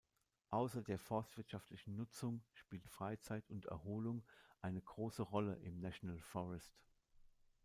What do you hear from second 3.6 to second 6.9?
Erholung eine große Rolle im National Forest.